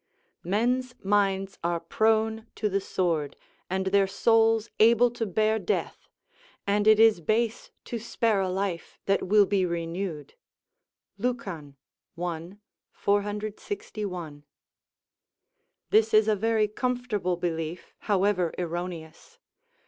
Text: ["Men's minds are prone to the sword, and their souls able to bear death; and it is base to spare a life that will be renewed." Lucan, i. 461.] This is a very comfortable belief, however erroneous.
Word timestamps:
["Men's 0.43 0.95
minds 1.03 1.59
are 1.63 1.79
prone 1.79 2.47
to 2.55 2.69
the 2.69 2.81
sword, 2.81 3.35
and 3.69 3.85
their 3.85 4.07
souls 4.07 4.67
able 4.79 5.11
to 5.11 5.27
bear 5.27 5.59
death; 5.59 6.09
and 6.65 6.87
it 6.87 6.99
is 6.99 7.21
base 7.21 7.69
to 7.85 7.99
spare 7.99 8.41
a 8.41 8.49
life 8.49 8.97
that 9.05 9.21
will 9.27 9.45
be 9.45 9.63
renewed." 9.63 10.33
Lucan, 11.19 11.75
i. 12.17 12.57
461.] 12.93 14.43
This 15.91 16.15
is 16.15 16.27
a 16.27 16.35
very 16.35 16.67
comfortable 16.67 17.37
belief, 17.37 17.93
however 17.99 18.55
erroneous. 18.57 19.37